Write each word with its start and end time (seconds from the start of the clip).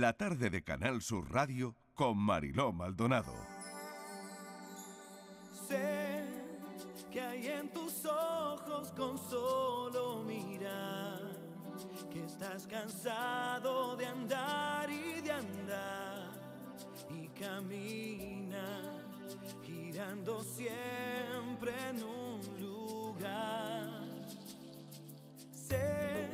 la 0.00 0.12
tarde 0.14 0.48
de 0.48 0.62
Canal 0.62 1.02
Sur 1.02 1.30
Radio 1.32 1.76
con 1.94 2.16
Mariló 2.16 2.72
Maldonado. 2.72 3.34
Sé 5.68 6.24
que 7.10 7.20
hay 7.20 7.46
en 7.48 7.72
tus 7.72 8.04
ojos 8.06 8.92
con 8.92 9.18
solo 9.18 10.22
mirar 10.22 11.20
que 12.10 12.24
estás 12.24 12.66
cansado 12.66 13.96
de 13.96 14.06
andar 14.06 14.88
y 14.90 15.20
de 15.20 15.32
andar 15.32 16.30
y 17.10 17.28
camina 17.28 18.82
girando 19.62 20.42
siempre 20.42 21.72
en 21.90 22.02
un 22.02 22.40
lugar. 22.60 23.90
Sé 25.52 26.30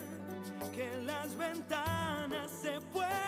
que 0.75 0.97
las 1.03 1.37
ventanas 1.37 2.51
se 2.51 2.81
pueden 2.93 3.28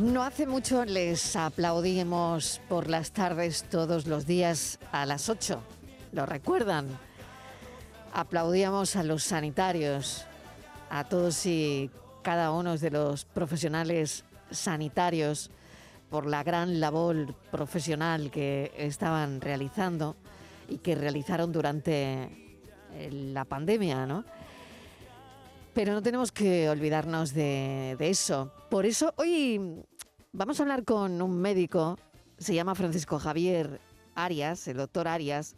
No 0.00 0.22
hace 0.22 0.46
mucho 0.46 0.86
les 0.86 1.36
aplaudimos 1.36 2.62
por 2.70 2.88
las 2.88 3.12
tardes 3.12 3.64
todos 3.64 4.06
los 4.06 4.26
días 4.26 4.78
a 4.92 5.04
las 5.04 5.28
8. 5.28 5.60
¿Lo 6.12 6.24
recuerdan? 6.24 6.86
Aplaudíamos 8.14 8.96
a 8.96 9.02
los 9.02 9.24
sanitarios, 9.24 10.24
a 10.88 11.04
todos 11.04 11.44
y 11.44 11.90
cada 12.22 12.50
uno 12.50 12.78
de 12.78 12.90
los 12.90 13.26
profesionales 13.26 14.24
sanitarios 14.50 15.50
por 16.08 16.24
la 16.24 16.44
gran 16.44 16.80
labor 16.80 17.34
profesional 17.50 18.30
que 18.30 18.72
estaban 18.78 19.42
realizando 19.42 20.16
y 20.70 20.78
que 20.78 20.94
realizaron 20.94 21.52
durante 21.52 22.22
eh, 22.94 23.10
la 23.12 23.44
pandemia, 23.44 24.06
¿no? 24.06 24.24
Pero 25.72 25.92
no 25.92 26.02
tenemos 26.02 26.32
que 26.32 26.68
olvidarnos 26.68 27.32
de, 27.32 27.96
eso. 28.00 28.52
Por 28.70 28.86
eso 28.86 29.14
hoy 29.16 29.84
vamos 30.32 30.58
a 30.58 30.64
hablar 30.64 30.84
con 30.84 31.22
un 31.22 31.40
médico, 31.40 31.96
se 32.38 32.54
llama 32.54 32.74
Francisco 32.74 33.20
Javier 33.20 33.80
Arias, 34.16 34.66
el 34.66 34.78
doctor 34.78 35.06
Arias. 35.06 35.54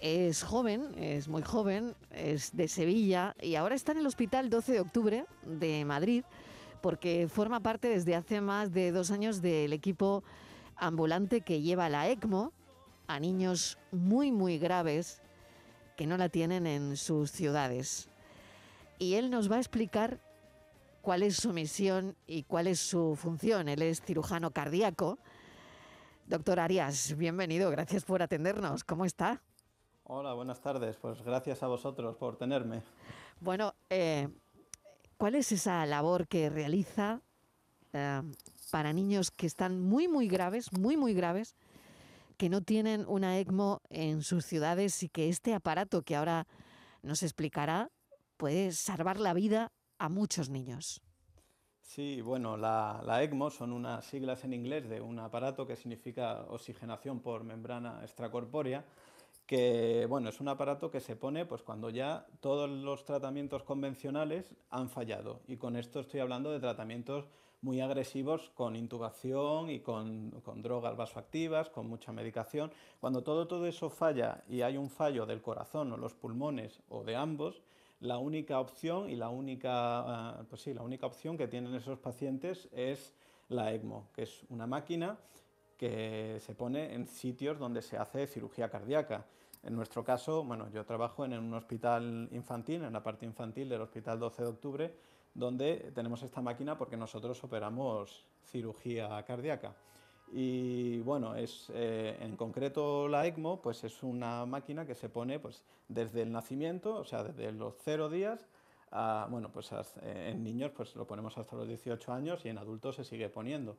Es 0.00 0.42
joven, 0.42 0.94
es 0.96 1.28
muy 1.28 1.42
joven, 1.42 1.94
es 2.10 2.56
de 2.56 2.66
Sevilla 2.68 3.34
y 3.40 3.56
ahora 3.56 3.74
está 3.74 3.92
en 3.92 3.98
el 3.98 4.06
Hospital 4.06 4.48
12 4.48 4.72
de 4.72 4.80
Octubre 4.80 5.26
de 5.42 5.84
Madrid 5.84 6.24
porque 6.80 7.28
forma 7.28 7.60
parte 7.60 7.88
desde 7.88 8.14
hace 8.14 8.40
más 8.40 8.72
de 8.72 8.92
dos 8.92 9.10
años 9.10 9.42
del 9.42 9.72
equipo 9.72 10.22
ambulante 10.76 11.40
que 11.40 11.60
lleva 11.60 11.88
la 11.88 12.08
ECMO 12.08 12.52
a 13.06 13.20
niños 13.20 13.78
muy, 13.90 14.32
muy 14.32 14.58
graves 14.58 15.20
que 15.96 16.06
no 16.06 16.16
la 16.16 16.28
tienen 16.28 16.66
en 16.66 16.96
sus 16.96 17.30
ciudades 17.30 18.10
y 18.98 19.14
él 19.14 19.30
nos 19.30 19.50
va 19.50 19.56
a 19.56 19.58
explicar 19.58 20.20
cuál 21.02 21.22
es 21.22 21.36
su 21.36 21.52
misión 21.52 22.16
y 22.26 22.42
cuál 22.42 22.66
es 22.66 22.80
su 22.80 23.16
función. 23.16 23.68
Él 23.68 23.82
es 23.82 24.00
cirujano 24.02 24.50
cardíaco. 24.50 25.18
Doctor 26.26 26.58
Arias, 26.58 27.16
bienvenido, 27.16 27.70
gracias 27.70 28.04
por 28.04 28.22
atendernos. 28.22 28.82
¿Cómo 28.82 29.04
está? 29.04 29.42
Hola, 30.04 30.34
buenas 30.34 30.60
tardes. 30.60 30.96
Pues 30.96 31.22
gracias 31.22 31.62
a 31.62 31.68
vosotros 31.68 32.16
por 32.16 32.36
tenerme. 32.36 32.82
Bueno, 33.40 33.74
eh, 33.90 34.28
¿cuál 35.16 35.34
es 35.34 35.52
esa 35.52 35.84
labor 35.86 36.26
que 36.26 36.50
realiza 36.50 37.20
eh, 37.92 38.22
para 38.70 38.92
niños 38.92 39.30
que 39.30 39.46
están 39.46 39.80
muy, 39.80 40.08
muy 40.08 40.28
graves, 40.28 40.72
muy, 40.72 40.96
muy 40.96 41.14
graves, 41.14 41.54
que 42.36 42.48
no 42.48 42.60
tienen 42.60 43.04
una 43.06 43.38
ECMO 43.38 43.80
en 43.88 44.22
sus 44.22 44.44
ciudades 44.44 45.02
y 45.02 45.08
que 45.08 45.28
este 45.28 45.54
aparato 45.54 46.02
que 46.02 46.16
ahora 46.16 46.46
nos 47.02 47.22
explicará 47.22 47.90
puede 48.36 48.72
salvar 48.72 49.18
la 49.18 49.34
vida 49.34 49.68
a 49.98 50.08
muchos 50.08 50.50
niños. 50.50 51.00
Sí, 51.80 52.20
bueno, 52.20 52.56
la, 52.56 53.00
la, 53.06 53.22
ECMO 53.22 53.48
son 53.50 53.72
unas 53.72 54.04
siglas 54.04 54.44
en 54.44 54.52
inglés 54.52 54.88
de 54.88 55.00
un 55.00 55.18
aparato 55.18 55.66
que 55.66 55.76
significa 55.76 56.44
oxigenación 56.48 57.20
por 57.20 57.44
membrana 57.44 58.00
extracorpórea, 58.02 58.84
que 59.46 60.06
bueno, 60.08 60.28
es 60.28 60.40
un 60.40 60.48
aparato 60.48 60.90
que 60.90 61.00
se 61.00 61.14
pone 61.14 61.46
pues, 61.46 61.62
cuando 61.62 61.88
ya 61.88 62.26
todos 62.40 62.68
los 62.68 63.04
tratamientos 63.04 63.62
convencionales 63.62 64.52
han 64.70 64.90
fallado. 64.90 65.40
Y 65.46 65.56
con 65.56 65.76
esto 65.76 66.00
estoy 66.00 66.20
hablando 66.20 66.50
de 66.50 66.58
tratamientos 66.58 67.28
muy 67.62 67.80
agresivos 67.80 68.50
con 68.54 68.76
intubación 68.76 69.70
y 69.70 69.80
con, 69.80 70.30
con, 70.44 70.62
drogas 70.62 70.96
vasoactivas, 70.96 71.70
con 71.70 71.88
mucha 71.88 72.12
medicación. 72.12 72.72
Cuando 73.00 73.22
todo, 73.22 73.46
todo 73.46 73.66
eso 73.66 73.88
falla 73.88 74.42
y 74.48 74.62
hay 74.62 74.76
un 74.76 74.90
fallo 74.90 75.24
del 75.26 75.40
corazón 75.40 75.92
o 75.92 75.96
los 75.96 76.14
pulmones 76.14 76.80
o 76.88 77.04
de 77.04 77.16
ambos, 77.16 77.62
la 78.00 78.18
única 78.18 78.60
opción 78.60 79.08
y 79.08 79.16
la 79.16 79.28
única, 79.28 80.44
pues 80.48 80.62
sí, 80.62 80.74
la 80.74 80.82
única 80.82 81.06
opción 81.06 81.36
que 81.36 81.48
tienen 81.48 81.74
esos 81.74 81.98
pacientes 81.98 82.68
es 82.72 83.14
la 83.48 83.72
ECMO, 83.72 84.08
que 84.12 84.22
es 84.22 84.44
una 84.48 84.66
máquina 84.66 85.18
que 85.76 86.38
se 86.40 86.54
pone 86.54 86.94
en 86.94 87.06
sitios 87.06 87.58
donde 87.58 87.82
se 87.82 87.96
hace 87.96 88.26
cirugía 88.26 88.68
cardíaca. 88.68 89.26
En 89.62 89.74
nuestro 89.74 90.04
caso, 90.04 90.44
bueno, 90.44 90.70
yo 90.70 90.84
trabajo 90.84 91.24
en 91.24 91.32
un 91.34 91.54
hospital 91.54 92.28
infantil, 92.32 92.84
en 92.84 92.92
la 92.92 93.02
parte 93.02 93.26
infantil 93.26 93.68
del 93.68 93.80
Hospital 93.80 94.18
12 94.18 94.42
de 94.42 94.48
Octubre, 94.48 94.94
donde 95.34 95.92
tenemos 95.94 96.22
esta 96.22 96.40
máquina 96.40 96.78
porque 96.78 96.96
nosotros 96.96 97.42
operamos 97.44 98.26
cirugía 98.44 99.22
cardíaca. 99.26 99.74
Y 100.32 100.98
bueno, 101.00 101.36
es, 101.36 101.70
eh, 101.74 102.16
en 102.20 102.36
concreto 102.36 103.08
la 103.08 103.26
ECMO 103.26 103.60
pues 103.62 103.84
es 103.84 104.02
una 104.02 104.44
máquina 104.44 104.84
que 104.84 104.94
se 104.94 105.08
pone 105.08 105.38
pues, 105.38 105.62
desde 105.88 106.22
el 106.22 106.32
nacimiento, 106.32 106.96
o 106.96 107.04
sea, 107.04 107.22
desde 107.22 107.52
los 107.52 107.74
cero 107.84 108.08
días, 108.08 108.46
a, 108.90 109.26
bueno, 109.30 109.50
pues 109.52 109.70
eh, 109.72 110.30
en 110.30 110.42
niños 110.42 110.72
pues 110.76 110.94
lo 110.96 111.06
ponemos 111.06 111.36
hasta 111.38 111.56
los 111.56 111.68
18 111.68 112.12
años 112.12 112.44
y 112.44 112.48
en 112.48 112.58
adultos 112.58 112.96
se 112.96 113.04
sigue 113.04 113.28
poniendo. 113.28 113.76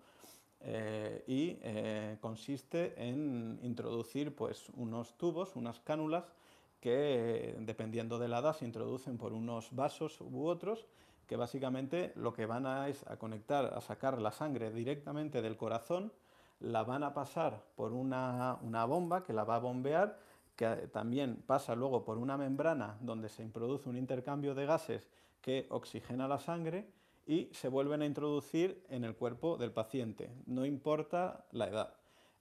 Eh, 0.61 1.23
y 1.27 1.57
eh, 1.61 2.17
consiste 2.19 2.93
en 2.97 3.59
introducir 3.61 4.35
pues, 4.35 4.69
unos 4.75 5.17
tubos, 5.17 5.55
unas 5.55 5.79
cánulas, 5.79 6.25
que 6.81 7.55
dependiendo 7.59 8.19
de 8.19 8.27
la 8.27 8.39
edad 8.39 8.55
se 8.55 8.65
introducen 8.65 9.17
por 9.17 9.33
unos 9.33 9.75
vasos 9.75 10.21
u 10.21 10.45
otros 10.45 10.85
que 11.27 11.35
básicamente 11.35 12.13
lo 12.15 12.33
que 12.33 12.45
van 12.45 12.65
a 12.65 12.88
es 12.88 13.05
a 13.07 13.17
conectar, 13.17 13.65
a 13.65 13.81
sacar 13.81 14.21
la 14.21 14.31
sangre 14.31 14.71
directamente 14.71 15.41
del 15.41 15.57
corazón, 15.57 16.11
la 16.59 16.83
van 16.83 17.04
a 17.04 17.13
pasar 17.13 17.63
por 17.75 17.94
una, 17.94 18.57
una 18.62 18.86
bomba 18.86 19.24
que 19.24 19.33
la 19.33 19.44
va 19.44 19.56
a 19.56 19.59
bombear, 19.59 20.19
que 20.56 20.68
también 20.92 21.44
pasa 21.45 21.75
luego 21.75 22.04
por 22.04 22.18
una 22.18 22.38
membrana 22.38 22.98
donde 23.01 23.30
se 23.30 23.44
introduce 23.44 23.89
un 23.89 23.98
intercambio 23.98 24.56
de 24.56 24.65
gases 24.65 25.09
que 25.42 25.68
oxigena 25.69 26.27
la 26.27 26.39
sangre 26.39 26.89
y 27.27 27.50
se 27.51 27.68
vuelven 27.68 28.01
a 28.01 28.06
introducir 28.06 28.83
en 28.89 29.04
el 29.04 29.15
cuerpo 29.15 29.57
del 29.57 29.71
paciente, 29.71 30.31
no 30.45 30.65
importa 30.65 31.45
la 31.51 31.68
edad. 31.68 31.94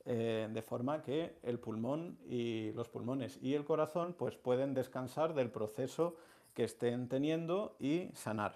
Eh, 0.08 0.48
de 0.52 0.62
forma 0.62 1.02
que 1.02 1.36
el 1.42 1.58
pulmón 1.58 2.16
y 2.28 2.70
los 2.74 2.88
pulmones 2.88 3.40
y 3.42 3.54
el 3.54 3.64
corazón 3.64 4.14
pues 4.16 4.36
pueden 4.36 4.72
descansar 4.72 5.34
del 5.34 5.50
proceso 5.50 6.14
que 6.54 6.62
estén 6.62 7.08
teniendo 7.08 7.74
y 7.80 8.10
sanar, 8.14 8.54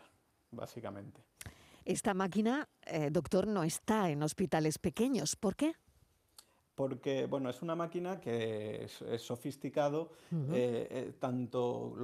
básicamente. 0.52 1.29
Esta 1.84 2.14
máquina, 2.14 2.68
eh, 2.86 3.08
doctor, 3.10 3.46
no 3.46 3.62
está 3.64 4.10
en 4.10 4.22
hospitales 4.22 4.78
pequeños. 4.78 5.36
¿Por 5.36 5.56
qué? 5.56 5.74
porque 6.80 7.26
bueno, 7.26 7.50
es 7.50 7.60
una 7.60 7.74
máquina 7.76 8.20
que 8.20 8.84
es, 8.84 9.22
sofisticado, 9.22 10.12
eh, 10.32 10.88
eh, 10.90 11.12
tanto 11.18 11.94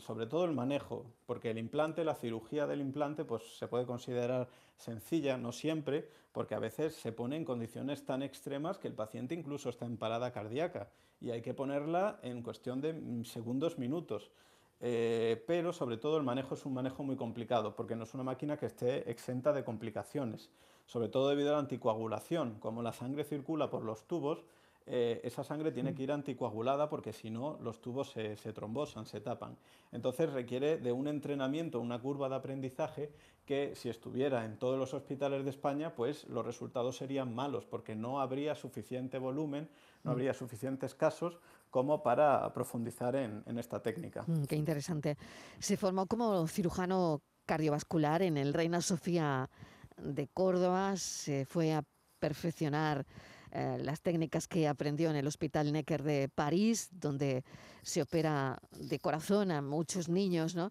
sobre 0.00 0.26
todo 0.26 0.44
el 0.44 0.54
manejo, 0.54 1.06
porque 1.24 1.52
el 1.52 1.58
implante, 1.58 2.02
la 2.02 2.16
cirugía 2.16 2.66
del 2.66 2.80
implante, 2.80 3.24
pues 3.24 3.44
se 3.56 3.68
puede 3.68 3.86
considerar 3.86 4.48
sencilla, 4.76 5.36
no 5.36 5.52
siempre, 5.52 6.08
porque 6.32 6.56
a 6.56 6.58
veces 6.58 6.96
se 6.96 7.12
pone 7.12 7.36
en 7.36 7.44
condiciones 7.44 8.04
tan 8.04 8.24
extremas 8.24 8.78
que 8.78 8.88
el 8.88 8.94
paciente 8.94 9.36
incluso 9.36 9.68
está 9.70 9.86
en 9.86 9.96
parada 9.96 10.32
cardíaca 10.32 10.90
y 11.20 11.30
hay 11.30 11.40
que 11.40 11.54
ponerla 11.54 12.18
en 12.24 12.42
cuestión 12.42 12.80
de 12.80 12.94
mm, 12.94 13.24
segundos, 13.24 13.78
minutos. 13.78 14.32
Eh, 14.80 15.42
pero 15.46 15.72
sobre 15.72 15.96
todo 15.96 16.18
el 16.18 16.22
manejo 16.22 16.54
es 16.54 16.64
un 16.64 16.74
manejo 16.74 17.02
muy 17.02 17.16
complicado, 17.16 17.74
porque 17.74 17.96
no 17.96 18.04
es 18.04 18.14
una 18.14 18.22
máquina 18.22 18.56
que 18.56 18.66
esté 18.66 19.10
exenta 19.10 19.52
de 19.52 19.64
complicaciones 19.64 20.50
sobre 20.88 21.08
todo 21.08 21.28
debido 21.28 21.50
a 21.50 21.52
la 21.52 21.58
anticoagulación. 21.58 22.58
Como 22.58 22.82
la 22.82 22.92
sangre 22.92 23.22
circula 23.22 23.70
por 23.70 23.84
los 23.84 24.08
tubos, 24.08 24.42
eh, 24.86 25.20
esa 25.22 25.44
sangre 25.44 25.70
tiene 25.70 25.94
que 25.94 26.02
ir 26.02 26.10
anticoagulada 26.10 26.88
porque 26.88 27.12
si 27.12 27.28
no 27.28 27.58
los 27.62 27.82
tubos 27.82 28.10
se, 28.10 28.36
trombosan, 28.54 29.04
se 29.04 29.20
tapan. 29.20 29.58
Entonces 29.92 30.32
requiere 30.32 30.78
de 30.78 30.90
un 30.90 31.06
entrenamiento, 31.06 31.78
una 31.78 32.00
curva 32.00 32.30
de 32.30 32.36
aprendizaje 32.36 33.12
que 33.44 33.74
si 33.76 33.90
estuviera 33.90 34.46
en 34.46 34.58
todos 34.58 34.78
los 34.78 34.94
hospitales 34.94 35.44
de 35.44 35.50
España, 35.50 35.94
pues 35.94 36.26
los 36.28 36.44
resultados 36.44 36.96
serían 36.96 37.34
malos 37.34 37.66
porque 37.66 37.94
no 37.94 38.20
habría 38.20 38.54
suficiente 38.54 39.18
volumen, 39.18 39.68
no 40.04 40.10
mm. 40.10 40.12
habría 40.12 40.32
suficientes 40.32 40.94
casos 40.94 41.38
como 41.70 42.02
para 42.02 42.52
profundizar 42.52 43.16
en, 43.16 43.42
esta 43.58 43.80
técnica. 43.80 44.24
Mm, 44.26 44.44
qué 44.44 44.56
interesante. 44.56 45.16
Se 45.58 45.76
formó 45.76 46.06
como 46.06 46.46
cirujano 46.48 47.22
cardiovascular 47.46 48.22
en 48.22 48.36
el 48.36 48.52
Reina 48.52 48.80
Sofía 48.80 49.48
de 49.96 50.28
Córdoba, 50.28 50.96
se 50.96 51.44
fue 51.44 51.72
a 51.72 51.82
perfeccionar 52.20 53.06
eh, 53.50 53.78
las 53.80 54.02
técnicas 54.02 54.46
que 54.46 54.68
aprendió 54.68 55.08
en 55.10 55.16
el 55.16 55.26
Hospital 55.26 55.72
Necker 55.72 56.02
de 56.02 56.28
París, 56.28 56.88
donde 56.92 57.44
se 57.82 58.02
opera 58.02 58.60
de 58.78 58.98
corazón 58.98 59.50
a 59.50 59.62
muchos 59.62 60.08
niños, 60.08 60.54
¿no? 60.54 60.70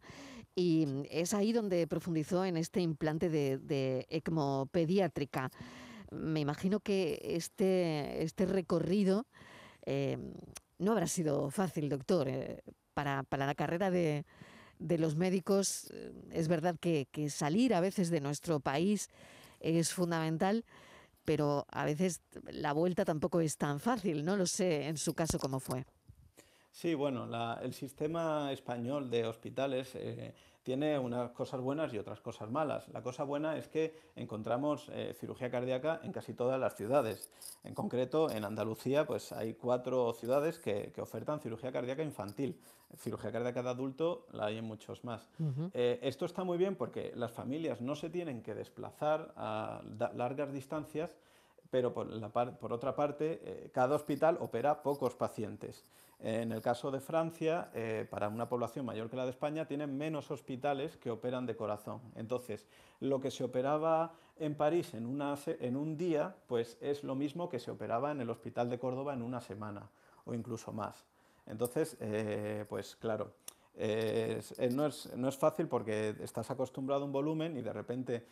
Y 0.56 0.88
es 1.10 1.34
ahí 1.34 1.54
donde 1.54 1.88
profundizó 1.88 2.46
en 2.46 2.58
este 2.58 2.82
implante 2.82 3.30
de, 3.30 4.06
ECMO 4.10 4.68
pediátrica. 4.72 5.52
Me 6.12 6.40
imagino 6.40 6.80
que 6.80 7.20
este, 7.24 8.24
este 8.24 8.46
recorrido 8.46 9.28
eh, 9.86 10.18
no 10.80 10.92
habrá 10.92 11.08
sido 11.08 11.50
fácil, 11.50 11.90
doctor. 11.90 12.28
Eh, 12.28 12.62
para, 12.94 13.24
la 13.30 13.56
carrera 13.56 13.92
de, 13.92 14.26
de 14.80 14.98
los 14.98 15.16
médicos, 15.16 15.90
eh, 15.94 16.12
es 16.32 16.48
verdad 16.48 16.76
que, 16.80 17.08
salir 17.30 17.74
a 17.74 17.80
veces 17.80 18.10
de 18.10 18.22
nuestro 18.22 18.60
país 18.60 19.10
es 19.60 19.94
fundamental, 19.94 20.66
pero 21.26 21.66
a 21.70 21.86
veces 21.86 22.22
la 22.52 22.74
vuelta 22.74 23.06
tampoco 23.06 23.42
es 23.42 23.58
tan 23.58 23.80
fácil. 23.80 24.24
No 24.24 24.38
lo 24.38 24.46
sé 24.46 24.88
en 24.88 24.98
su 24.98 25.14
caso 25.14 25.40
cómo 25.40 25.60
fue. 25.60 25.86
Sí, 26.72 26.94
bueno, 26.94 27.28
el 27.62 27.74
sistema 27.74 28.52
español 28.52 29.10
de 29.10 29.26
hospitales 29.26 29.96
eh, 29.96 30.36
tiene 30.68 31.00
unas 31.00 31.32
cosas 31.32 31.62
buenas 31.62 31.94
y 31.94 31.98
otras 31.98 32.20
cosas 32.20 32.52
malas. 32.52 32.90
La 32.90 33.02
cosa 33.02 33.24
buena 33.24 33.56
es 33.56 33.70
que 33.70 33.98
encontramos 34.18 34.92
eh, 34.92 35.16
cirugía 35.18 35.50
cardíaca 35.50 36.02
en 36.04 36.12
casi 36.12 36.34
todas 36.34 36.60
las 36.60 36.76
ciudades. 36.76 37.32
En 37.64 37.74
concreto, 37.74 38.30
en 38.30 38.44
Andalucía, 38.44 39.08
pues 39.08 39.32
hay 39.32 39.54
cuatro 39.54 40.12
ciudades 40.12 40.60
que, 40.60 40.92
ofertan 41.00 41.40
cirugía 41.40 41.72
cardíaca 41.72 42.04
infantil. 42.04 42.60
Cirugía 42.98 43.32
cardíaca 43.32 43.64
de 43.64 43.70
adulto 43.70 44.26
la 44.34 44.48
hay 44.48 44.58
en 44.58 44.66
muchos 44.66 45.06
más. 45.06 45.30
Eh, 45.74 46.00
esto 46.02 46.26
está 46.26 46.44
muy 46.44 46.58
bien 46.58 46.76
porque 46.76 47.14
las 47.16 47.32
familias 47.32 47.80
no 47.80 47.96
se 47.96 48.10
tienen 48.10 48.44
que 48.44 48.54
desplazar 48.54 49.34
a 49.38 49.82
largas 50.16 50.52
distancias, 50.52 51.16
pero 51.70 51.94
por, 51.94 52.10
por 52.58 52.74
otra 52.74 52.94
parte, 52.94 53.72
cada 53.74 53.96
hospital 53.96 54.38
opera 54.42 54.84
pocos 54.84 55.16
pacientes. 55.16 55.86
En 56.20 56.52
el 56.52 56.62
caso 56.64 56.90
de 56.90 57.00
Francia, 57.00 57.70
eh, 57.76 58.08
para 58.10 58.28
una 58.28 58.50
población 58.50 58.86
mayor 58.86 59.08
que 59.08 59.16
la 59.16 59.26
de 59.26 59.32
España, 59.32 59.68
tienen 59.68 59.96
menos 59.96 60.32
hospitales 60.32 60.98
que 60.98 61.12
operan 61.12 61.46
de 61.46 61.56
corazón. 61.56 62.02
Entonces, 62.16 62.66
lo 63.00 63.22
que 63.22 63.30
se 63.30 63.44
operaba 63.44 64.14
en 64.40 64.56
París 64.56 64.96
en, 64.96 65.06
un 65.06 65.98
día, 65.98 66.36
pues 66.48 66.78
es 66.82 67.04
lo 67.04 67.14
mismo 67.14 67.50
que 67.50 67.60
se 67.60 67.70
operaba 67.70 68.12
en 68.12 68.22
el 68.22 68.32
Hospital 68.32 68.68
de 68.70 68.80
Córdoba 68.80 69.14
en 69.14 69.22
una 69.22 69.42
semana 69.42 69.90
o 70.26 70.34
incluso 70.34 70.74
más. 70.74 71.06
Entonces, 71.46 71.96
eh, 72.00 72.66
pues 72.68 72.96
claro, 72.96 73.34
eh, 73.76 74.42
no, 74.72 74.88
es, 74.88 75.38
fácil 75.38 75.68
porque 75.68 76.16
estás 76.22 76.50
acostumbrado 76.50 77.04
a 77.04 77.06
un 77.06 77.12
volumen 77.12 77.58
y 77.58 77.62
de 77.62 77.74
repente 77.74 78.26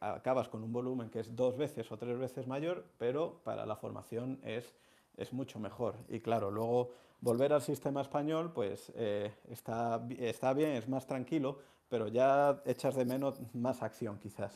acabas 0.00 0.48
con 0.48 0.64
un 0.64 0.72
volumen 0.72 1.10
que 1.10 1.20
es 1.20 1.36
dos 1.36 1.54
veces 1.58 1.92
o 1.92 1.98
tres 1.98 2.18
veces 2.18 2.46
mayor, 2.46 2.86
pero 2.96 3.42
para 3.44 3.66
la 3.66 3.76
formación 3.76 4.40
es 4.42 4.74
es 5.16 5.32
mucho 5.32 5.58
mejor. 5.58 5.96
Y 6.08 6.20
claro, 6.20 6.50
luego 6.50 6.90
volver 7.20 7.52
al 7.52 7.62
sistema 7.62 8.00
español, 8.00 8.52
pues 8.52 8.92
eh, 8.96 9.32
está, 9.48 10.06
está 10.18 10.52
bien, 10.52 10.72
es 10.72 10.88
más 10.88 11.06
tranquilo, 11.06 11.58
pero 11.88 12.08
ya 12.08 12.62
echas 12.64 12.94
de 12.94 13.04
menos 13.04 13.40
más 13.54 13.82
acción 13.82 14.18
quizás. 14.18 14.52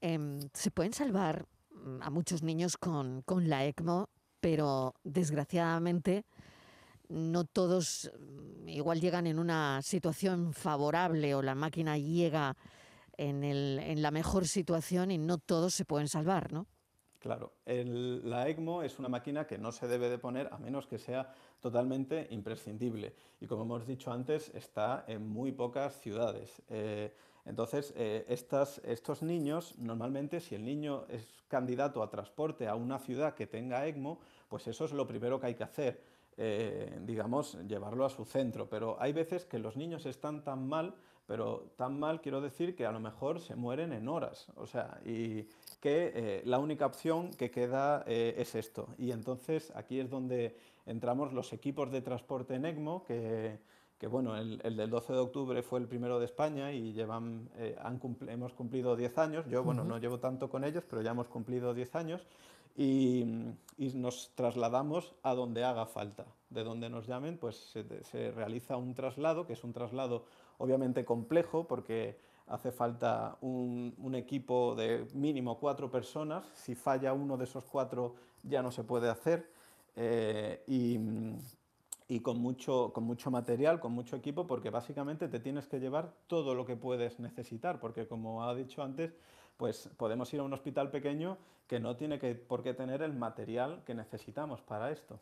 Em, 0.00 0.40
se 0.52 0.70
pueden 0.70 0.92
salvar 0.92 1.46
mm, 1.70 2.02
a 2.02 2.10
muchos 2.10 2.42
niños 2.42 2.76
con, 2.76 3.22
con 3.22 3.48
la 3.48 3.64
ECMO, 3.64 4.08
pero 4.40 4.94
desgraciadamente 5.02 6.24
no 7.08 7.44
todos 7.44 8.10
mm, 8.18 8.68
igual 8.68 9.00
llegan 9.00 9.26
en 9.26 9.38
una 9.38 9.80
situación 9.82 10.52
favorable 10.52 11.34
o 11.34 11.42
la 11.42 11.54
máquina 11.54 11.98
llega 11.98 12.56
en, 13.16 13.44
el, 13.44 13.78
en 13.78 14.02
la 14.02 14.10
mejor 14.10 14.46
situación 14.48 15.10
y 15.10 15.18
no 15.18 15.38
todos 15.38 15.74
se 15.74 15.84
pueden 15.84 16.08
salvar, 16.08 16.52
¿no? 16.52 16.66
Claro, 17.24 17.54
la 17.64 18.50
ECMO 18.50 18.82
es 18.82 18.98
una 18.98 19.08
máquina 19.08 19.46
que 19.46 19.56
no 19.56 19.72
se 19.72 19.88
debe 19.88 20.10
de 20.10 20.18
poner 20.18 20.50
a 20.52 20.58
menos 20.58 20.86
que 20.86 20.98
sea 20.98 21.32
totalmente 21.58 22.26
imprescindible. 22.28 23.14
Y 23.40 23.46
como 23.46 23.62
hemos 23.62 23.86
dicho 23.86 24.12
antes, 24.12 24.54
está 24.54 25.06
en 25.08 25.26
muy 25.26 25.50
pocas 25.50 25.98
ciudades. 26.02 26.60
Eh, 26.68 27.14
entonces, 27.46 27.94
eh, 27.96 28.26
estos 28.28 29.22
niños, 29.22 29.74
normalmente 29.78 30.38
si 30.38 30.54
el 30.54 30.66
niño 30.66 31.06
es 31.08 31.26
candidato 31.48 32.02
a 32.02 32.10
transporte 32.10 32.68
a 32.68 32.74
una 32.74 32.98
ciudad 32.98 33.32
que 33.32 33.46
tenga 33.46 33.86
ECMO, 33.86 34.20
pues 34.50 34.66
eso 34.66 34.84
es 34.84 34.92
lo 34.92 35.06
primero 35.06 35.40
que 35.40 35.46
hay 35.46 35.54
que 35.54 35.64
hacer. 35.64 36.02
Eh, 36.36 36.98
digamos, 37.06 37.56
llevarlo 37.66 38.04
a 38.04 38.10
su 38.10 38.26
centro. 38.26 38.68
Pero 38.68 38.98
hay 39.00 39.14
veces 39.14 39.46
que 39.46 39.58
los 39.58 39.78
niños 39.78 40.04
están 40.04 40.44
tan 40.44 40.68
mal 40.68 40.94
pero 41.26 41.70
tan 41.76 41.98
mal 41.98 42.20
quiero 42.20 42.40
decir 42.40 42.76
que 42.76 42.86
a 42.86 42.92
lo 42.92 43.00
mejor 43.00 43.40
se 43.40 43.56
mueren 43.56 43.92
en 43.92 44.08
horas, 44.08 44.46
o 44.56 44.66
sea, 44.66 45.00
y 45.04 45.48
que 45.84 46.12
eh, 46.14 46.42
la 46.46 46.60
única 46.60 46.86
opción 46.86 47.28
que 47.34 47.50
queda 47.50 48.04
eh, 48.06 48.36
es 48.38 48.54
esto. 48.54 48.88
Y 48.96 49.10
entonces 49.10 49.70
aquí 49.76 50.00
es 50.00 50.08
donde 50.08 50.56
entramos 50.86 51.34
los 51.34 51.52
equipos 51.52 51.92
de 51.92 52.00
transporte 52.00 52.54
en 52.54 52.64
ECMO, 52.64 53.04
que, 53.04 53.58
que 53.98 54.06
bueno, 54.06 54.34
el, 54.34 54.58
del 54.60 54.88
12 54.88 55.12
de 55.12 55.18
octubre 55.18 55.62
fue 55.62 55.80
el 55.80 55.86
primero 55.86 56.18
de 56.18 56.24
España 56.24 56.72
y 56.72 56.94
llevan, 56.94 57.50
eh, 57.56 57.76
hemos 58.28 58.54
cumplido 58.54 58.96
10 58.96 59.18
años, 59.18 59.46
yo 59.46 59.62
bueno, 59.62 59.84
no 59.84 59.98
llevo 59.98 60.18
tanto 60.18 60.48
con 60.48 60.64
ellos, 60.64 60.84
pero 60.88 61.02
ya 61.02 61.10
hemos 61.10 61.28
cumplido 61.28 61.74
10 61.74 61.94
años. 61.96 62.26
Y, 62.74 63.26
y, 63.76 63.92
nos 63.94 64.30
trasladamos 64.34 65.14
a 65.22 65.34
donde 65.34 65.64
haga 65.64 65.84
falta. 65.84 66.24
De 66.48 66.64
donde 66.64 66.88
nos 66.88 67.06
llamen, 67.06 67.36
pues 67.36 67.56
se, 67.56 67.84
se 68.04 68.30
realiza 68.30 68.78
un 68.78 68.94
traslado, 68.94 69.46
que 69.46 69.52
es 69.52 69.62
un 69.62 69.74
traslado 69.74 70.24
obviamente 70.56 71.04
complejo 71.04 71.68
porque 71.68 72.16
hace 72.46 72.72
falta 72.72 73.36
un, 73.40 74.14
equipo 74.14 74.74
de 74.74 75.06
mínimo 75.14 75.58
cuatro 75.58 75.90
personas. 75.90 76.46
Si 76.54 76.74
falla 76.74 77.12
uno 77.12 77.36
de 77.36 77.44
esos 77.44 77.64
cuatro 77.64 78.16
ya 78.42 78.62
no 78.62 78.70
se 78.70 78.84
puede 78.84 79.08
hacer. 79.08 79.50
Eh, 79.96 80.62
y, 80.66 82.20
con, 82.20 82.38
mucho, 82.38 82.92
material, 83.30 83.80
con 83.80 83.92
mucho 83.92 84.16
equipo, 84.16 84.46
porque 84.46 84.70
básicamente 84.70 85.28
te 85.28 85.40
tienes 85.40 85.66
que 85.66 85.80
llevar 85.80 86.12
todo 86.26 86.54
lo 86.54 86.64
que 86.64 86.76
puedes 86.76 87.18
necesitar, 87.18 87.80
porque 87.80 88.06
como 88.06 88.44
ha 88.44 88.54
dicho 88.54 88.82
antes, 88.82 89.16
pues 89.56 89.88
podemos 89.96 90.32
ir 90.32 90.40
a 90.40 90.44
un 90.44 90.52
hospital 90.52 90.90
pequeño 90.90 91.38
que 91.66 91.80
no 91.80 91.96
tiene 91.96 92.18
que, 92.18 92.34
por 92.34 92.62
qué 92.62 92.74
tener 92.74 93.02
el 93.02 93.14
material 93.14 93.82
que 93.84 93.94
necesitamos 93.94 94.60
para 94.60 94.90
esto. 94.90 95.18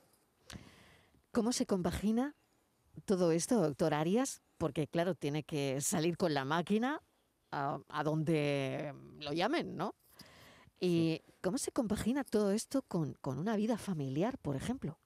¿Cómo 1.31 1.52
se 1.52 1.67
compagina 1.67 2.35
todo 3.07 3.33
esto, 3.33 3.61
doctor 3.61 3.95
Arias? 3.95 4.43
Porque 4.59 4.87
claro, 4.87 5.14
tiene 5.14 5.45
que 5.45 5.81
salir 5.81 6.17
con 6.17 6.35
la 6.35 6.45
máquina 6.45 7.00
a, 7.52 7.78
a 7.88 8.04
donde 8.04 8.94
lo 9.21 9.32
llamen, 9.32 9.76
¿no? 9.76 9.94
¿Y 10.80 11.23
cómo 11.42 11.59
se 11.59 11.73
compagina 11.73 12.25
todo 12.25 12.50
esto 12.52 12.82
con, 12.82 13.14
con 13.21 13.38
una 13.38 13.56
vida 13.56 13.78
familiar, 13.78 14.38
por 14.38 14.56
ejemplo? 14.56 14.99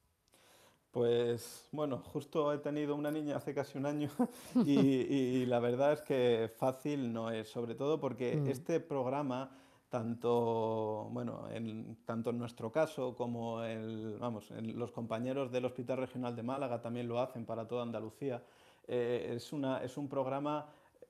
Pues 0.91 1.69
bueno, 1.73 1.99
justo 1.99 2.53
he 2.55 2.59
tenido 2.59 2.95
una 2.95 3.11
niña 3.11 3.37
hace 3.37 3.53
casi 3.55 3.77
un 3.77 3.85
año 3.85 4.09
y, 4.65 4.73
y 4.81 5.47
la 5.47 5.61
verdad 5.61 5.93
es 5.93 6.01
que 6.03 6.51
fácil 6.57 7.13
no 7.13 7.31
es, 7.31 7.49
sobre 7.51 7.75
todo 7.75 8.01
porque 8.01 8.43
Mm, 8.43 8.47
este 8.47 8.81
programa, 8.81 9.51
tanto, 9.91 11.09
bueno, 11.13 11.49
en, 11.51 11.99
tanto 12.07 12.31
en 12.31 12.39
nuestro 12.39 12.73
caso 12.73 13.15
como 13.15 13.63
el, 13.63 14.17
vamos, 14.19 14.51
en 14.53 14.79
los 14.79 14.91
compañeros 14.91 15.53
del 15.53 15.67
Hospital 15.67 15.99
Regional 15.99 16.35
de 16.35 16.43
Málaga 16.43 16.81
también 16.81 17.09
lo 17.09 17.21
hacen 17.21 17.45
para 17.45 17.69
toda 17.69 17.83
Andalucía, 17.83 18.43
eh, 18.89 19.35
es 19.37 19.53
una, 19.53 19.83
es 19.83 19.97
un 19.99 20.09
programa 20.09 20.67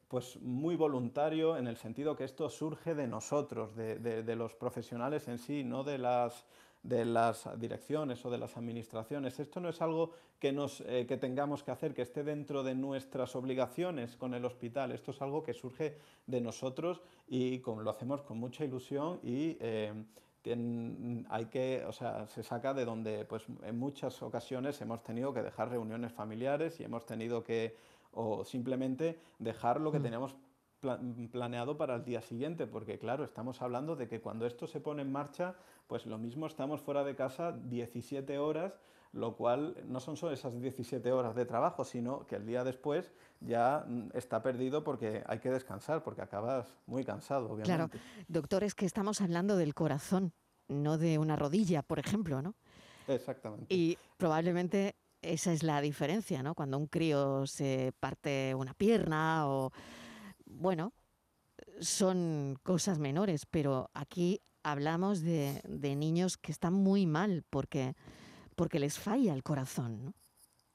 pues 0.09 0.41
muy 0.41 0.77
voluntario 0.77 1.57
en 1.57 1.67
el 1.67 1.77
sentido 1.77 2.17
que 2.17 2.25
esto 2.25 2.49
surge 2.49 2.95
de 2.95 3.07
nosotros, 3.09 3.75
de, 3.75 3.99
de- 3.99 4.37
los 4.37 4.55
profesionales 4.55 5.27
en 5.29 5.39
sí, 5.39 5.65
no 5.65 5.83
de 5.83 5.99
las, 5.99 6.47
de 6.83 7.05
las 7.05 7.49
direcciones 7.59 8.25
o 8.25 8.31
de 8.31 8.39
las 8.39 8.57
administraciones. 8.57 9.41
Esto 9.41 9.61
no 9.61 9.69
es 9.69 9.83
algo 9.83 10.13
que, 10.39 10.53
nos, 10.53 10.81
eh, 10.83 11.07
que 11.09 11.17
tengamos 11.17 11.63
que 11.65 11.73
hacer, 11.73 11.95
que 11.95 12.03
esté 12.03 12.23
dentro 12.23 12.63
de 12.63 12.75
nuestras 12.75 13.35
obligaciones 13.35 14.17
con 14.17 14.35
el 14.35 14.45
hospital. 14.45 14.93
Esto 14.93 15.11
es 15.11 15.21
algo 15.23 15.43
que 15.43 15.55
surge 15.55 15.97
de 16.27 16.41
nosotros 16.41 17.03
y 17.27 17.59
como 17.61 17.83
lo 17.83 17.91
hacemos 17.91 18.23
con 18.23 18.39
mucha 18.39 18.65
ilusión 18.65 19.19
y 19.25 19.57
eh, 19.61 19.93
hay 21.29 21.47
que, 21.47 21.85
o 21.89 21.93
sea, 21.93 22.29
se 22.29 22.45
saca 22.45 22.73
de 22.73 22.85
donde 22.85 23.25
pues, 23.25 23.43
en 23.65 23.77
muchas 23.77 24.23
ocasiones 24.23 24.81
hemos 24.81 25.03
tenido 25.03 25.35
que 25.35 25.43
dejar 25.43 25.71
reuniones 25.71 26.13
familiares 26.13 26.79
y 26.79 26.85
hemos 26.85 27.05
tenido 27.05 27.43
que, 27.43 27.75
o 28.16 28.44
simplemente 28.44 29.20
dejar 29.38 29.80
lo 29.80 29.92
que 29.92 30.00
mm. 30.00 30.02
teníamos 30.02 30.37
pla- 30.80 30.99
planeado 31.30 31.76
para 31.76 31.94
el 31.96 32.04
día 32.04 32.23
siguiente, 32.23 32.66
porque 32.66 32.99
claro, 32.99 33.25
estamos 33.25 33.62
hablando 33.62 33.94
de 33.94 34.08
que 34.08 34.20
cuando 34.20 34.46
esto 34.46 34.66
se 34.66 34.80
pone 34.80 35.02
en 35.02 35.12
marcha, 35.12 35.54
pues 35.87 36.06
lo 36.06 36.18
mismo 36.18 36.46
estamos 36.46 36.80
fuera 36.80 37.04
de 37.04 37.14
casa 37.14 37.52
17 37.52 38.38
horas, 38.38 38.80
lo 39.12 39.37
cual 39.37 39.76
no 39.87 40.00
son 40.00 40.16
solo 40.16 40.32
esas 40.32 40.58
17 40.61 41.12
horas 41.12 41.35
de 41.35 41.44
trabajo, 41.44 41.85
sino 41.85 42.26
que 42.26 42.37
el 42.37 42.46
día 42.46 42.64
después 42.64 43.12
ya 43.40 43.85
mm, 43.87 44.08
está 44.14 44.42
perdido 44.42 44.82
porque 44.82 45.23
hay 45.26 45.38
que 45.38 45.50
descansar, 45.50 46.02
porque 46.02 46.23
acabas 46.23 46.75
muy 46.87 47.04
cansado, 47.04 47.49
Claro, 47.62 47.85
obviamente. 47.85 48.00
doctor, 48.28 48.64
es 48.64 48.75
que 48.75 48.87
estamos 48.87 49.20
hablando 49.20 49.56
del 49.56 49.75
corazón, 49.75 50.32
no 50.68 50.99
de 50.99 51.18
una 51.18 51.37
rodilla, 51.37 51.82
por 51.82 51.99
ejemplo, 51.99 52.42
¿no? 52.42 52.54
Exactamente. 53.08 53.73
Y 53.73 53.96
probablemente 54.16 54.96
esa 55.33 55.52
es 55.52 55.62
la 55.62 55.80
diferencia, 55.80 56.42
¿no? 56.42 56.54
Cuando 56.54 56.78
un 56.78 56.87
crío 56.87 57.47
se 57.47 57.92
parte 57.99 58.54
una 58.54 58.75
pierna 58.75 59.49
o, 59.49 59.73
bueno, 60.45 60.92
son 61.80 62.59
cosas 62.62 62.99
menores, 62.99 63.47
pero 63.47 63.90
aquí 63.95 64.40
hablamos 64.62 65.23
de, 65.23 65.61
de 65.64 65.97
niños 65.97 66.37
que 66.37 66.52
están 66.52 66.73
muy 66.73 67.06
mal 67.06 67.45
porque, 67.50 67.95
porque 68.54 68.78
les 68.78 68.99
falla 68.99 69.35
el 69.35 69.42
corazón, 69.42 70.04
¿no? 70.04 70.14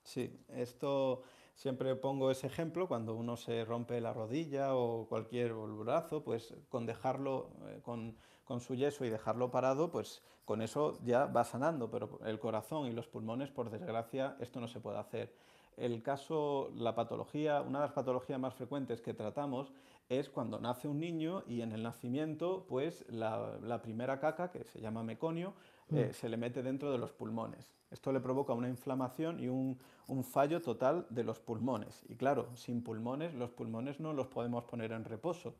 Sí, 0.03 0.31
esto 0.49 1.23
siempre 1.55 1.95
pongo 1.95 2.31
ese 2.31 2.47
ejemplo 2.47 2.87
cuando 2.87 3.15
uno 3.15 3.37
se 3.37 3.63
rompe 3.65 4.01
la 4.01 4.13
rodilla 4.13 4.75
o 4.75 5.07
cualquier 5.07 5.53
brazo, 5.53 6.23
pues 6.23 6.53
con 6.69 6.85
dejarlo 6.85 7.51
eh, 7.67 7.79
con, 7.83 8.17
con 8.51 8.59
su 8.59 8.75
yeso 8.75 9.05
y 9.05 9.09
dejarlo 9.09 9.49
parado, 9.49 9.89
pues 9.91 10.21
con 10.43 10.61
eso 10.61 10.99
ya 11.05 11.25
va 11.25 11.45
sanando, 11.45 11.89
pero 11.89 12.19
el 12.25 12.37
corazón 12.37 12.85
y 12.85 12.91
los 12.91 13.07
pulmones, 13.07 13.49
por 13.49 13.69
desgracia, 13.69 14.35
esto 14.41 14.59
no 14.59 14.67
se 14.67 14.81
puede 14.81 14.97
hacer. 14.97 15.33
El 15.77 16.03
caso, 16.03 16.69
la 16.75 16.93
patología, 16.93 17.61
una 17.61 17.79
de 17.79 17.85
las 17.85 17.93
patologías 17.93 18.37
más 18.41 18.53
frecuentes 18.53 18.99
que 18.99 19.13
tratamos 19.13 19.71
es 20.09 20.29
cuando 20.29 20.59
nace 20.59 20.89
un 20.89 20.99
niño 20.99 21.43
y 21.47 21.61
en 21.61 21.71
el 21.71 21.81
nacimiento, 21.81 22.65
pues 22.67 23.05
la, 23.07 23.57
la 23.63 23.81
primera 23.81 24.19
caca, 24.19 24.51
que 24.51 24.65
se 24.65 24.81
llama 24.81 25.01
meconio, 25.01 25.53
eh, 25.93 26.09
Mm. 26.09 26.13
se 26.13 26.27
le 26.27 26.35
mete 26.35 26.61
dentro 26.61 26.91
de 26.91 26.97
los 26.97 27.13
pulmones. 27.13 27.71
Esto 27.89 28.11
le 28.11 28.19
provoca 28.19 28.51
una 28.51 28.67
inflamación 28.67 29.39
y 29.39 29.47
un, 29.47 29.79
un 30.07 30.23
fallo 30.25 30.61
total 30.61 31.05
de 31.09 31.23
los 31.23 31.39
pulmones. 31.39 32.03
Y 32.09 32.15
claro, 32.15 32.49
sin 32.55 32.83
pulmones, 32.83 33.33
los 33.33 33.51
pulmones 33.51 34.01
no 34.01 34.11
los 34.11 34.27
podemos 34.27 34.65
poner 34.65 34.91
en 34.91 35.05
reposo. 35.05 35.53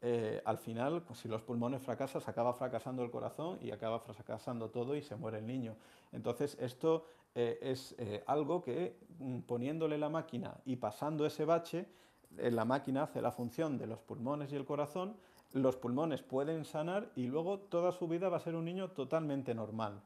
Eh, 0.00 0.40
al 0.44 0.58
final, 0.58 1.02
si 1.14 1.28
los 1.28 1.42
pulmones 1.42 1.82
fracasan, 1.82 2.22
acaba 2.24 2.54
fracasando 2.54 3.02
el 3.02 3.10
corazón 3.10 3.58
y 3.60 3.72
acaba 3.72 3.98
fracasando 3.98 4.70
todo 4.70 4.94
y 4.94 5.02
se 5.02 5.16
muere 5.16 5.38
el 5.38 5.46
niño. 5.46 5.76
Entonces, 6.12 6.56
esto 6.60 7.04
eh, 7.34 7.58
es 7.60 7.96
eh, 7.98 8.22
algo 8.26 8.62
que 8.62 8.96
mm, 9.18 9.40
poniéndole 9.40 9.98
la 9.98 10.08
máquina 10.08 10.56
y 10.64 10.76
pasando 10.76 11.26
ese 11.26 11.44
bache, 11.44 11.86
la 12.36 12.64
máquina 12.64 13.04
hace 13.04 13.20
la 13.20 13.32
función 13.32 13.78
de 13.78 13.86
los 13.86 14.00
pulmones 14.00 14.52
y 14.52 14.56
el 14.56 14.64
corazón, 14.64 15.16
los 15.52 15.76
pulmones 15.76 16.22
pueden 16.22 16.64
sanar 16.64 17.10
y 17.16 17.26
luego 17.26 17.58
toda 17.58 17.90
su 17.90 18.06
vida 18.06 18.28
va 18.28 18.36
a 18.36 18.40
ser 18.40 18.54
un 18.54 18.66
niño 18.66 18.90
totalmente 18.90 19.54
normal. 19.54 20.00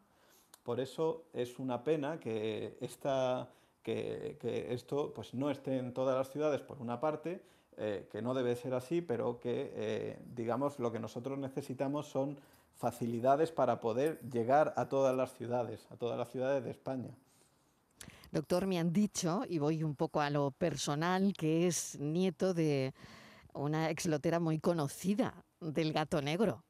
Por 0.63 0.81
eso 0.81 1.25
es 1.35 1.59
una 1.59 1.83
pena 1.83 2.21
que, 2.21 2.79
esta, 2.81 3.51
que 3.83 4.69
esto 4.71 5.13
pues, 5.13 5.35
no 5.35 5.51
esté 5.51 5.77
en 5.77 5.93
todas 5.93 6.17
las 6.17 6.31
ciudades, 6.31 6.63
por 6.63 6.81
una 6.81 7.01
parte, 7.01 7.43
eh, 7.77 8.09
que 8.11 8.23
no 8.23 8.35
debe 8.35 8.55
ser 8.57 8.75
así, 8.75 9.01
pero 9.01 9.41
que, 9.41 9.73
eh, 9.75 10.19
digamos, 10.35 10.79
lo 10.79 10.93
que 10.93 10.99
nosotros 10.99 11.39
necesitamos 11.39 12.07
son 12.07 12.39
facilidades 12.77 13.53
para 13.53 13.81
poder 13.81 14.21
llegar 14.31 14.75
a 14.77 14.89
todas 14.89 15.17
las 15.17 15.33
ciudades, 15.35 15.87
a 15.91 15.97
todas 15.97 16.19
las 16.19 16.31
ciudades 16.31 16.65
de 16.65 16.71
España. 16.71 17.11
Doctor, 18.31 18.67
me 18.67 18.79
han 18.79 18.93
dicho, 18.93 19.43
y 19.49 19.59
voy 19.59 19.83
un 19.83 19.95
poco 19.95 20.21
a 20.21 20.31
lo 20.31 20.51
personal, 20.51 21.35
que 21.35 21.67
es 21.67 21.99
nieto 21.99 22.55
de 22.55 22.95
una 23.53 23.91
exlotera 23.91 24.41
muy 24.41 24.59
conocida, 24.59 25.35
del 25.61 25.93
gato 25.93 26.23
negro. 26.23 26.65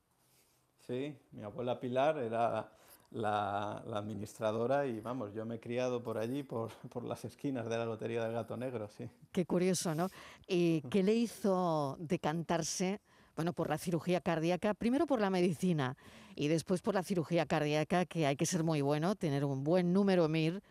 Sí, 0.86 1.16
mi 1.30 1.42
abuela 1.42 1.78
Pilar 1.78 2.18
era 2.18 2.72
la, 3.12 3.82
la 3.86 3.98
administradora 3.98 4.86
y 4.86 5.00
vamos, 5.00 5.32
yo 5.34 5.44
me 5.44 5.56
he 5.56 5.60
criado 5.60 6.02
por 6.02 6.18
allí, 6.18 6.42
por, 6.42 6.70
por 6.92 7.04
las 7.04 7.24
esquinas 7.24 7.68
de 7.68 7.76
la 7.76 7.84
Lotería 7.84 8.24
del 8.24 8.32
Gato 8.32 8.56
Negro, 8.56 8.88
sí. 8.88 9.08
Qué 9.30 9.46
curioso, 9.46 9.94
¿no? 9.94 10.08
¿Y 10.46 10.82
qué 10.82 11.02
le 11.02 11.14
hizo 11.14 11.96
decantarse, 12.00 13.00
bueno, 13.36 13.52
por 13.52 13.68
la 13.68 13.78
cirugía 13.78 14.20
cardíaca? 14.20 14.74
Primero 14.74 15.06
por 15.06 15.20
la 15.20 15.30
medicina 15.30 15.96
y 16.34 16.48
después 16.48 16.80
por 16.80 16.94
la 16.94 17.02
cirugía 17.02 17.46
cardíaca, 17.46 18.06
que 18.06 18.26
hay 18.26 18.36
que 18.36 18.46
ser 18.46 18.64
muy 18.64 18.80
bueno, 18.80 19.14
tener 19.14 19.44
un 19.44 19.64
buen 19.64 19.92
número 19.92 20.28
MIR 20.28 20.62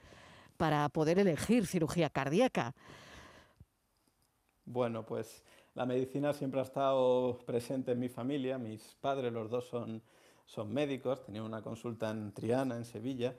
para 0.57 0.87
poder 0.89 1.19
elegir 1.19 1.65
cirugía 1.65 2.09
cardíaca. 2.09 2.73
Bueno, 4.65 5.05
pues 5.05 5.43
la 5.73 5.85
medicina 5.85 6.33
siempre 6.33 6.59
ha 6.59 6.63
estado 6.63 7.39
presente 7.45 7.93
en 7.93 7.99
mi 7.99 8.09
familia. 8.09 8.57
Mis 8.57 8.95
padres, 9.01 9.33
los 9.33 9.49
dos 9.49 9.67
son, 9.67 10.01
son 10.51 10.73
médicos, 10.73 11.23
tenían 11.23 11.45
una 11.45 11.61
consulta 11.61 12.11
en 12.11 12.33
Triana, 12.33 12.75
en 12.75 12.83
Sevilla, 12.83 13.33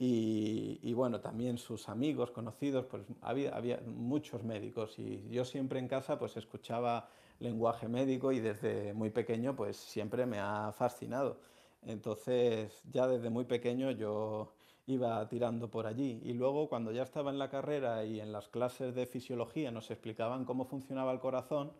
y, 0.00 0.92
bueno, 0.92 1.20
también 1.20 1.58
sus 1.58 1.88
amigos, 1.88 2.30
conocidos, 2.30 2.84
pues 2.86 3.02
había, 3.20 3.56
había 3.56 3.80
muchos 3.84 4.44
médicos 4.44 4.96
y 4.98 5.28
yo 5.28 5.44
siempre 5.44 5.80
en 5.80 5.88
casa 5.88 6.20
pues 6.20 6.36
escuchaba 6.36 7.08
lenguaje 7.40 7.88
médico 7.88 8.30
y 8.30 8.38
desde 8.38 8.94
muy 8.94 9.10
pequeño 9.10 9.56
pues 9.56 9.76
siempre 9.76 10.24
me 10.24 10.38
ha 10.38 10.72
fascinado. 10.72 11.40
Entonces 11.82 12.80
ya 12.92 13.08
desde 13.08 13.28
muy 13.28 13.44
pequeño 13.44 13.90
yo 13.90 14.52
iba 14.86 15.28
tirando 15.28 15.68
por 15.68 15.86
allí. 15.88 16.20
Y 16.22 16.32
luego 16.34 16.68
cuando 16.68 16.92
ya 16.92 17.02
estaba 17.02 17.30
en 17.32 17.38
la 17.38 17.50
carrera 17.50 18.04
y 18.04 18.20
en 18.20 18.30
las 18.30 18.46
clases 18.48 18.94
de 18.94 19.06
fisiología 19.06 19.72
nos 19.72 19.90
explicaban 19.90 20.44
cómo 20.44 20.64
funcionaba 20.64 21.10
el 21.10 21.18
corazón, 21.18 21.72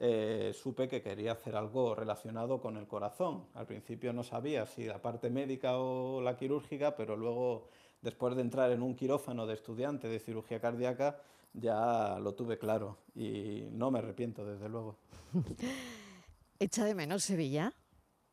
eh, 0.00 0.52
supe 0.54 0.88
que 0.88 1.02
quería 1.02 1.32
hacer 1.32 1.56
algo 1.56 1.94
relacionado 1.94 2.60
con 2.60 2.76
el 2.76 2.86
corazón. 2.86 3.46
Al 3.54 3.66
principio 3.66 4.12
no 4.12 4.22
sabía 4.22 4.66
si 4.66 4.84
la 4.84 5.00
parte 5.00 5.30
médica 5.30 5.78
o 5.78 6.20
la 6.20 6.36
quirúrgica, 6.36 6.96
pero 6.96 7.16
luego, 7.16 7.68
después 8.02 8.34
de 8.34 8.42
entrar 8.42 8.72
en 8.72 8.82
un 8.82 8.94
quirófano 8.94 9.46
de 9.46 9.54
estudiante 9.54 10.08
de 10.08 10.18
cirugía 10.18 10.60
cardíaca, 10.60 11.20
ya 11.52 12.18
lo 12.20 12.34
tuve 12.34 12.58
claro 12.58 12.98
y 13.14 13.68
no 13.70 13.90
me 13.90 14.00
arrepiento, 14.00 14.44
desde 14.44 14.68
luego. 14.68 14.98
¿Echa 16.58 16.84
de 16.84 16.94
menos 16.94 17.22
Sevilla? 17.24 17.72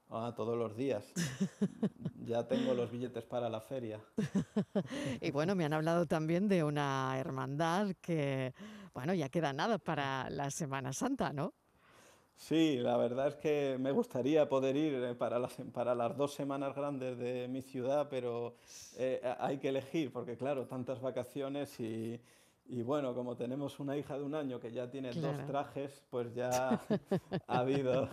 Ah, 0.10 0.34
todos 0.36 0.58
los 0.58 0.76
días. 0.76 1.06
Ya 2.24 2.48
tengo 2.48 2.76
los 2.76 2.92
billetes 2.92 3.24
para 3.24 3.50
la 3.50 3.60
feria. 3.60 4.00
Y 5.22 5.32
bueno, 5.32 5.56
me 5.56 5.66
han 5.66 5.74
hablado 5.74 6.06
también 6.06 6.48
de 6.48 6.64
una 6.64 7.18
hermandad 7.18 7.96
que, 8.00 8.54
bueno, 8.94 9.14
ya 9.14 9.30
queda 9.30 9.54
nada 9.54 9.78
para 9.78 10.30
la 10.30 10.52
Semana 10.52 10.94
Santa, 10.94 11.34
¿no? 11.34 11.54
Sí, 12.36 12.78
la 12.78 12.98
verdad 12.98 13.28
es 13.28 13.36
que 13.36 13.78
me 13.80 13.92
gustaría 13.92 14.50
poder 14.50 14.76
ir 14.76 14.96
eh, 14.96 15.14
para 15.16 15.38
las, 15.38 15.54
para 15.74 15.94
las 15.94 16.18
dos 16.18 16.34
semanas 16.34 16.76
grandes 16.76 17.18
de 17.20 17.48
mi 17.48 17.62
ciudad, 17.62 18.08
pero 18.10 18.56
eh, 18.98 19.22
hay 19.40 19.60
que 19.60 19.70
elegir, 19.70 20.12
porque 20.12 20.36
claro, 20.38 20.66
tantas 20.66 21.00
vacaciones 21.00 21.80
y, 21.80 22.20
y 22.66 22.82
bueno, 22.82 23.14
como 23.14 23.36
tenemos 23.36 23.80
una 23.80 23.96
hija 23.96 24.18
de 24.18 24.24
un 24.24 24.34
año 24.34 24.60
que 24.60 24.72
ya 24.72 24.90
tiene 24.90 25.12
dos 25.14 25.46
trajes, 25.46 26.04
pues 26.10 26.34
ya 26.34 26.80
ha 27.48 27.60
habido, 27.60 28.10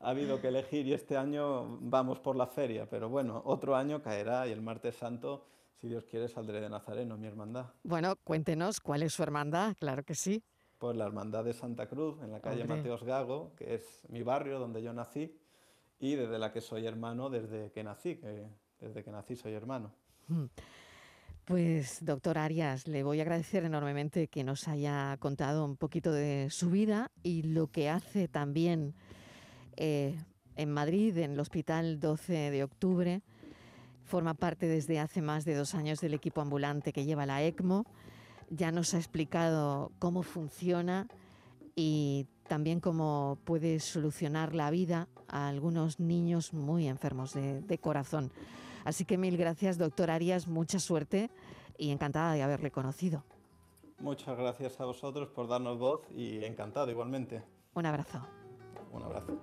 ha 0.00 0.10
habido 0.10 0.40
que 0.40 0.48
elegir 0.48 0.86
y 0.86 0.94
este 0.94 1.16
año 1.16 1.78
vamos 1.80 2.18
por 2.18 2.34
la 2.34 2.46
feria, 2.46 2.88
pero 2.88 3.08
bueno, 3.08 3.42
otro 3.44 3.76
año 3.76 4.02
caerá 4.02 4.48
y 4.48 4.50
el 4.50 4.60
martes 4.60 4.96
santo 4.96 5.44
si 5.80 5.88
Dios 5.88 6.04
quiere, 6.04 6.28
saldré 6.28 6.60
de 6.60 6.68
Nazareno, 6.68 7.16
mi 7.16 7.26
hermandad. 7.26 7.66
Bueno, 7.84 8.16
cuéntenos 8.24 8.80
cuál 8.80 9.02
es 9.02 9.12
su 9.12 9.22
hermandad, 9.22 9.76
claro 9.78 10.02
que 10.02 10.14
sí. 10.14 10.42
Pues 10.78 10.96
la 10.96 11.06
hermandad 11.06 11.44
de 11.44 11.52
Santa 11.52 11.88
Cruz, 11.88 12.20
en 12.22 12.32
la 12.32 12.40
calle 12.40 12.62
Hombre. 12.62 12.78
Mateos 12.78 13.04
Gago, 13.04 13.54
que 13.56 13.74
es 13.74 14.02
mi 14.08 14.22
barrio 14.22 14.58
donde 14.58 14.82
yo 14.82 14.92
nací 14.92 15.38
y 16.00 16.14
desde 16.14 16.38
la 16.38 16.52
que 16.52 16.60
soy 16.60 16.86
hermano 16.86 17.30
desde 17.30 17.70
que 17.70 17.82
nací, 17.82 18.16
que 18.16 18.48
desde 18.80 19.04
que 19.04 19.10
nací 19.10 19.36
soy 19.36 19.52
hermano. 19.52 19.92
Pues, 21.44 22.04
doctor 22.04 22.38
Arias, 22.38 22.86
le 22.86 23.02
voy 23.02 23.20
a 23.20 23.22
agradecer 23.22 23.64
enormemente 23.64 24.28
que 24.28 24.44
nos 24.44 24.68
haya 24.68 25.16
contado 25.18 25.64
un 25.64 25.76
poquito 25.76 26.12
de 26.12 26.48
su 26.50 26.70
vida 26.70 27.10
y 27.22 27.42
lo 27.42 27.68
que 27.68 27.88
hace 27.88 28.28
también 28.28 28.94
eh, 29.76 30.14
en 30.56 30.70
Madrid, 30.70 31.16
en 31.18 31.32
el 31.32 31.40
Hospital 31.40 32.00
12 32.00 32.50
de 32.50 32.64
Octubre. 32.64 33.22
Forma 34.08 34.32
parte 34.32 34.66
desde 34.66 34.98
hace 34.98 35.20
más 35.20 35.44
de 35.44 35.54
dos 35.54 35.74
años 35.74 36.00
del 36.00 36.14
equipo 36.14 36.40
ambulante 36.40 36.94
que 36.94 37.04
lleva 37.04 37.26
la 37.26 37.42
ECMO. 37.42 37.84
Ya 38.48 38.72
nos 38.72 38.94
ha 38.94 38.96
explicado 38.96 39.92
cómo 39.98 40.22
funciona 40.22 41.06
y 41.76 42.26
también 42.48 42.80
cómo 42.80 43.36
puede 43.44 43.80
solucionar 43.80 44.54
la 44.54 44.70
vida 44.70 45.08
a 45.28 45.48
algunos 45.48 46.00
niños 46.00 46.54
muy 46.54 46.88
enfermos 46.88 47.34
de, 47.34 47.60
de 47.60 47.78
corazón. 47.78 48.32
Así 48.86 49.04
que 49.04 49.18
mil 49.18 49.36
gracias, 49.36 49.76
doctor 49.76 50.10
Arias, 50.10 50.48
mucha 50.48 50.78
suerte 50.78 51.30
y 51.76 51.90
encantada 51.90 52.32
de 52.32 52.42
haberle 52.42 52.70
conocido. 52.70 53.24
Muchas 53.98 54.38
gracias 54.38 54.80
a 54.80 54.86
vosotros 54.86 55.28
por 55.28 55.48
darnos 55.48 55.78
voz 55.78 56.00
y 56.16 56.42
encantado 56.44 56.90
igualmente. 56.90 57.42
Un 57.74 57.84
abrazo. 57.84 58.26
Un 58.90 59.02
abrazo. 59.02 59.42